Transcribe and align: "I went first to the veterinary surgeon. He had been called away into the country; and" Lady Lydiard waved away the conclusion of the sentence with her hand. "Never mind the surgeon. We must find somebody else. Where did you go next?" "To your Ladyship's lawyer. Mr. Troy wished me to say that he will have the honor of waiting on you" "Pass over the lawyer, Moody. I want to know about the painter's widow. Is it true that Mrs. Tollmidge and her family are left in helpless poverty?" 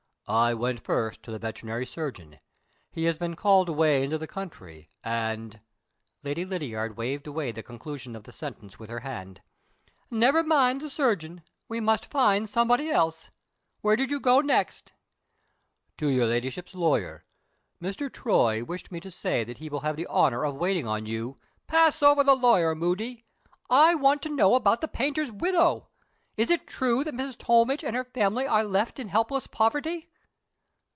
"I 0.33 0.53
went 0.53 0.79
first 0.79 1.23
to 1.23 1.31
the 1.31 1.39
veterinary 1.39 1.85
surgeon. 1.85 2.39
He 2.89 3.03
had 3.03 3.19
been 3.19 3.35
called 3.35 3.67
away 3.67 4.01
into 4.01 4.17
the 4.17 4.27
country; 4.27 4.89
and" 5.03 5.59
Lady 6.23 6.45
Lydiard 6.45 6.95
waved 6.95 7.27
away 7.27 7.51
the 7.51 7.61
conclusion 7.61 8.15
of 8.15 8.23
the 8.23 8.31
sentence 8.31 8.79
with 8.79 8.89
her 8.89 9.01
hand. 9.01 9.41
"Never 10.09 10.41
mind 10.41 10.79
the 10.79 10.89
surgeon. 10.89 11.43
We 11.67 11.81
must 11.81 12.05
find 12.05 12.47
somebody 12.47 12.89
else. 12.89 13.29
Where 13.81 13.97
did 13.97 14.09
you 14.09 14.21
go 14.21 14.39
next?" 14.39 14.93
"To 15.97 16.07
your 16.09 16.27
Ladyship's 16.27 16.73
lawyer. 16.73 17.25
Mr. 17.81 18.09
Troy 18.09 18.63
wished 18.63 18.89
me 18.89 19.01
to 19.01 19.11
say 19.11 19.43
that 19.43 19.57
he 19.57 19.67
will 19.67 19.81
have 19.81 19.97
the 19.97 20.07
honor 20.07 20.45
of 20.45 20.55
waiting 20.55 20.87
on 20.87 21.05
you" 21.05 21.39
"Pass 21.67 22.01
over 22.01 22.23
the 22.23 22.35
lawyer, 22.37 22.73
Moody. 22.73 23.25
I 23.69 23.95
want 23.95 24.21
to 24.21 24.29
know 24.29 24.55
about 24.55 24.79
the 24.79 24.87
painter's 24.87 25.29
widow. 25.29 25.89
Is 26.37 26.49
it 26.49 26.67
true 26.67 27.03
that 27.03 27.13
Mrs. 27.15 27.37
Tollmidge 27.37 27.83
and 27.83 27.97
her 27.97 28.05
family 28.05 28.47
are 28.47 28.63
left 28.63 28.97
in 28.97 29.09
helpless 29.09 29.45
poverty?" 29.45 30.07